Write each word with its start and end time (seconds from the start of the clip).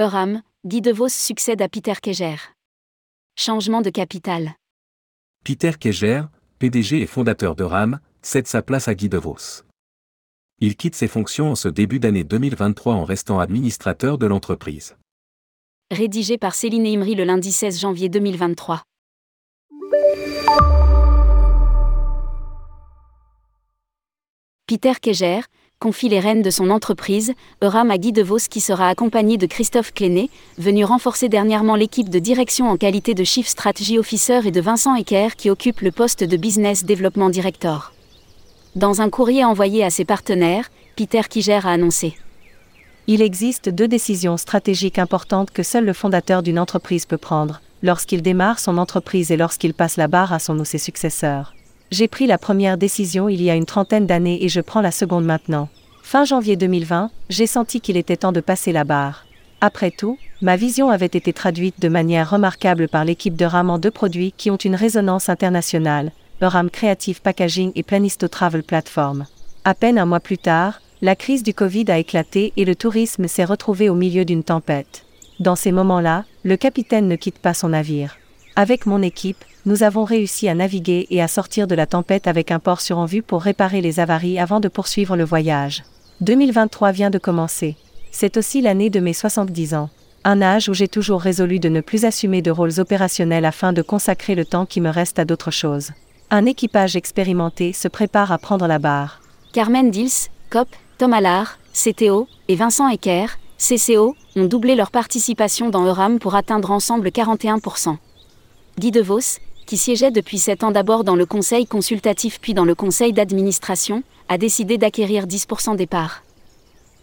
Euram, 0.00 0.40
Guy 0.64 0.80
DeVos 0.80 1.10
succède 1.10 1.60
à 1.60 1.68
Peter 1.68 1.92
Keger. 2.00 2.36
Changement 3.36 3.82
de 3.82 3.90
capital. 3.90 4.54
Peter 5.44 5.72
Keger, 5.78 6.22
PDG 6.58 7.02
et 7.02 7.06
fondateur 7.06 7.54
de 7.54 7.64
RAM, 7.64 8.00
cède 8.22 8.46
sa 8.46 8.62
place 8.62 8.88
à 8.88 8.94
Guy 8.94 9.10
DeVos. 9.10 9.62
Il 10.58 10.76
quitte 10.76 10.94
ses 10.94 11.06
fonctions 11.06 11.50
en 11.50 11.54
ce 11.54 11.68
début 11.68 12.00
d'année 12.00 12.24
2023 12.24 12.94
en 12.94 13.04
restant 13.04 13.40
administrateur 13.40 14.16
de 14.16 14.24
l'entreprise. 14.24 14.96
Rédigé 15.90 16.38
par 16.38 16.54
Céline 16.54 16.86
Imri 16.86 17.14
le 17.14 17.24
lundi 17.24 17.52
16 17.52 17.78
janvier 17.78 18.08
2023. 18.08 18.82
Peter 24.66 24.94
Keger 24.98 25.42
confie 25.80 26.10
les 26.10 26.20
rênes 26.20 26.42
de 26.42 26.50
son 26.50 26.68
entreprise, 26.68 27.32
Euram 27.62 27.90
à 27.90 27.96
Guy 27.96 28.12
DeVos 28.12 28.48
qui 28.50 28.60
sera 28.60 28.90
accompagné 28.90 29.38
de 29.38 29.46
Christophe 29.46 29.94
Cléné, 29.94 30.28
venu 30.58 30.84
renforcer 30.84 31.30
dernièrement 31.30 31.74
l'équipe 31.74 32.10
de 32.10 32.18
direction 32.18 32.68
en 32.68 32.76
qualité 32.76 33.14
de 33.14 33.24
Chief 33.24 33.48
Strategy 33.48 33.98
Officer 33.98 34.40
et 34.44 34.50
de 34.50 34.60
Vincent 34.60 34.94
Ecker 34.94 35.28
qui 35.38 35.48
occupe 35.48 35.80
le 35.80 35.90
poste 35.90 36.22
de 36.22 36.36
Business 36.36 36.84
Development 36.84 37.30
Director. 37.30 37.94
Dans 38.76 39.00
un 39.00 39.08
courrier 39.08 39.42
envoyé 39.42 39.82
à 39.82 39.88
ses 39.88 40.04
partenaires, 40.04 40.70
Peter 40.96 41.22
Kiger 41.26 41.66
a 41.66 41.70
annoncé 41.70 42.14
Il 43.06 43.22
existe 43.22 43.70
deux 43.70 43.88
décisions 43.88 44.36
stratégiques 44.36 44.98
importantes 44.98 45.50
que 45.50 45.62
seul 45.62 45.86
le 45.86 45.94
fondateur 45.94 46.42
d'une 46.42 46.58
entreprise 46.58 47.06
peut 47.06 47.16
prendre, 47.16 47.62
lorsqu'il 47.82 48.20
démarre 48.20 48.58
son 48.58 48.76
entreprise 48.76 49.32
et 49.32 49.38
lorsqu'il 49.38 49.72
passe 49.72 49.96
la 49.96 50.08
barre 50.08 50.34
à 50.34 50.40
son 50.40 50.58
ou 50.58 50.66
ses 50.66 50.76
successeurs. 50.76 51.54
J'ai 51.90 52.06
pris 52.06 52.28
la 52.28 52.38
première 52.38 52.78
décision 52.78 53.28
il 53.28 53.42
y 53.42 53.50
a 53.50 53.56
une 53.56 53.66
trentaine 53.66 54.06
d'années 54.06 54.44
et 54.44 54.48
je 54.48 54.60
prends 54.60 54.80
la 54.80 54.92
seconde 54.92 55.24
maintenant. 55.24 55.68
Fin 56.04 56.24
janvier 56.24 56.56
2020, 56.56 57.10
j'ai 57.28 57.48
senti 57.48 57.80
qu'il 57.80 57.96
était 57.96 58.16
temps 58.16 58.30
de 58.30 58.40
passer 58.40 58.70
la 58.70 58.84
barre. 58.84 59.26
Après 59.60 59.90
tout, 59.90 60.16
ma 60.40 60.56
vision 60.56 60.88
avait 60.88 61.06
été 61.06 61.32
traduite 61.32 61.80
de 61.80 61.88
manière 61.88 62.30
remarquable 62.30 62.88
par 62.88 63.04
l'équipe 63.04 63.36
de 63.36 63.44
RAM 63.44 63.70
en 63.70 63.78
deux 63.78 63.90
produits 63.90 64.32
qui 64.36 64.52
ont 64.52 64.56
une 64.56 64.76
résonance 64.76 65.28
internationale, 65.28 66.12
RAM 66.40 66.70
Creative 66.70 67.20
Packaging 67.20 67.72
et 67.74 67.82
Planisto 67.82 68.28
Travel 68.28 68.62
Platform. 68.62 69.26
À 69.64 69.74
peine 69.74 69.98
un 69.98 70.06
mois 70.06 70.20
plus 70.20 70.38
tard, 70.38 70.80
la 71.02 71.16
crise 71.16 71.42
du 71.42 71.54
Covid 71.54 71.86
a 71.88 71.98
éclaté 71.98 72.52
et 72.56 72.64
le 72.64 72.76
tourisme 72.76 73.26
s'est 73.26 73.44
retrouvé 73.44 73.88
au 73.88 73.94
milieu 73.94 74.24
d'une 74.24 74.44
tempête. 74.44 75.04
Dans 75.40 75.56
ces 75.56 75.72
moments-là, 75.72 76.24
le 76.44 76.56
capitaine 76.56 77.08
ne 77.08 77.16
quitte 77.16 77.38
pas 77.38 77.54
son 77.54 77.70
navire. 77.70 78.19
Avec 78.56 78.86
mon 78.86 79.02
équipe, 79.02 79.44
nous 79.66 79.82
avons 79.82 80.04
réussi 80.04 80.48
à 80.48 80.54
naviguer 80.54 81.06
et 81.10 81.22
à 81.22 81.28
sortir 81.28 81.66
de 81.66 81.74
la 81.74 81.86
tempête 81.86 82.26
avec 82.26 82.50
un 82.50 82.58
port 82.58 82.80
sur 82.80 82.98
en 82.98 83.04
vue 83.04 83.22
pour 83.22 83.42
réparer 83.42 83.80
les 83.80 84.00
avaries 84.00 84.38
avant 84.38 84.60
de 84.60 84.68
poursuivre 84.68 85.16
le 85.16 85.24
voyage. 85.24 85.84
2023 86.20 86.92
vient 86.92 87.10
de 87.10 87.18
commencer. 87.18 87.76
C'est 88.10 88.36
aussi 88.36 88.60
l'année 88.60 88.90
de 88.90 89.00
mes 89.00 89.12
70 89.12 89.74
ans. 89.74 89.90
Un 90.24 90.42
âge 90.42 90.68
où 90.68 90.74
j'ai 90.74 90.88
toujours 90.88 91.22
résolu 91.22 91.60
de 91.60 91.68
ne 91.68 91.80
plus 91.80 92.04
assumer 92.04 92.42
de 92.42 92.50
rôles 92.50 92.80
opérationnels 92.80 93.44
afin 93.44 93.72
de 93.72 93.82
consacrer 93.82 94.34
le 94.34 94.44
temps 94.44 94.66
qui 94.66 94.80
me 94.80 94.90
reste 94.90 95.18
à 95.18 95.24
d'autres 95.24 95.50
choses. 95.50 95.92
Un 96.30 96.44
équipage 96.44 96.96
expérimenté 96.96 97.72
se 97.72 97.88
prépare 97.88 98.32
à 98.32 98.38
prendre 98.38 98.66
la 98.66 98.78
barre. 98.78 99.20
Carmen 99.52 99.90
Dils, 99.90 100.28
COP, 100.50 100.68
Tom 100.98 101.12
Allard, 101.12 101.58
CTO, 101.72 102.28
et 102.48 102.56
Vincent 102.56 102.88
Ecker, 102.88 103.26
CCO, 103.58 104.14
ont 104.36 104.44
doublé 104.44 104.74
leur 104.74 104.90
participation 104.90 105.70
dans 105.70 105.84
Euram 105.84 106.18
pour 106.18 106.34
atteindre 106.34 106.70
ensemble 106.70 107.08
41%. 107.08 107.96
Guy 108.78 108.90
DeVos, 108.90 109.38
qui 109.66 109.76
siégeait 109.76 110.10
depuis 110.10 110.38
7 110.38 110.64
ans 110.64 110.70
d'abord 110.70 111.04
dans 111.04 111.16
le 111.16 111.26
conseil 111.26 111.66
consultatif 111.66 112.40
puis 112.40 112.54
dans 112.54 112.64
le 112.64 112.74
conseil 112.74 113.12
d'administration, 113.12 114.02
a 114.28 114.38
décidé 114.38 114.78
d'acquérir 114.78 115.26
10% 115.26 115.76
des 115.76 115.86
parts. 115.86 116.22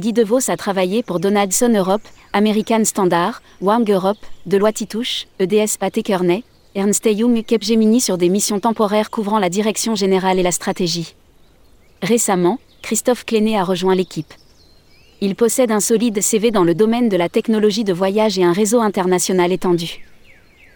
Guy 0.00 0.12
DeVos 0.12 0.50
a 0.50 0.56
travaillé 0.56 1.02
pour 1.02 1.20
Donaldson 1.20 1.72
Europe, 1.74 2.02
American 2.32 2.84
Standard, 2.84 3.42
Wang 3.60 3.88
Europe, 3.90 4.18
Deloitte 4.46 4.82
Itouche, 4.82 5.26
EDS 5.38 5.78
Pathé 5.78 6.02
Kearney, 6.02 6.44
Ernst 6.74 7.06
Young 7.06 7.36
et 7.36 7.44
Capgemini 7.44 8.00
sur 8.00 8.18
des 8.18 8.28
missions 8.28 8.60
temporaires 8.60 9.10
couvrant 9.10 9.38
la 9.38 9.48
direction 9.48 9.94
générale 9.94 10.38
et 10.38 10.42
la 10.42 10.52
stratégie. 10.52 11.14
Récemment, 12.02 12.58
Christophe 12.82 13.24
Cléné 13.24 13.56
a 13.58 13.64
rejoint 13.64 13.94
l'équipe. 13.94 14.34
Il 15.20 15.36
possède 15.36 15.70
un 15.70 15.80
solide 15.80 16.20
CV 16.20 16.50
dans 16.50 16.64
le 16.64 16.74
domaine 16.74 17.08
de 17.08 17.16
la 17.16 17.28
technologie 17.28 17.84
de 17.84 17.92
voyage 17.92 18.38
et 18.38 18.44
un 18.44 18.52
réseau 18.52 18.80
international 18.80 19.52
étendu. 19.52 20.04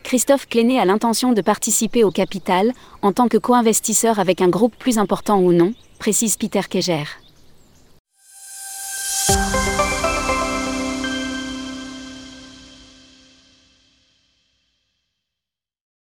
Christophe 0.09 0.49
Cléné 0.49 0.81
a 0.81 0.87
l'intention 0.87 1.33
de 1.35 1.43
participer 1.43 2.03
au 2.03 2.11
capital, 2.11 2.73
en 3.03 3.13
tant 3.13 3.29
que 3.29 3.37
co-investisseur 3.37 4.19
avec 4.19 4.41
un 4.41 4.49
groupe 4.49 4.75
plus 4.75 4.97
important 4.97 5.39
ou 5.39 5.53
non, 5.53 5.75
précise 5.99 6.39
Peter 6.39 6.63
Keger. 6.67 7.05